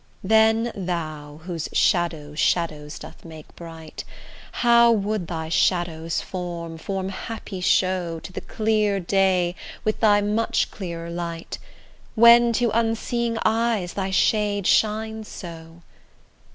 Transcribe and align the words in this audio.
Then 0.23 0.71
thou, 0.73 1.41
whose 1.43 1.69
shadow 1.73 2.33
shadows 2.33 2.97
doth 2.97 3.23
make 3.23 3.55
bright, 3.55 4.03
How 4.65 4.91
would 4.91 5.27
thy 5.27 5.47
shadow's 5.49 6.21
form 6.21 6.79
form 6.79 7.09
happy 7.09 7.61
show 7.61 8.19
To 8.21 8.33
the 8.33 8.41
clear 8.41 8.99
day 8.99 9.53
with 9.83 9.99
thy 9.99 10.19
much 10.21 10.71
clearer 10.71 11.11
light, 11.11 11.59
When 12.15 12.51
to 12.53 12.71
unseeing 12.71 13.37
eyes 13.45 13.93
thy 13.93 14.09
shade 14.09 14.65
shines 14.65 15.27
so! 15.27 15.83